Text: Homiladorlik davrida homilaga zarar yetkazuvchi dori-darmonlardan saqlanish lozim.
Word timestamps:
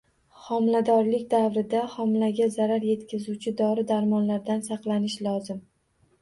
Homiladorlik 0.43 1.27
davrida 1.33 1.81
homilaga 1.95 2.47
zarar 2.55 2.87
yetkazuvchi 2.89 3.55
dori-darmonlardan 3.61 4.65
saqlanish 4.71 5.21
lozim. 5.29 5.63